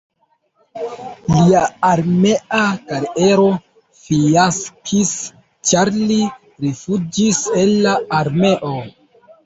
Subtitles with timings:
[1.33, 3.45] Lia armea kariero
[4.07, 5.15] fiaskis,
[5.73, 6.21] ĉar li
[6.67, 8.79] rifuĝis el la armeo.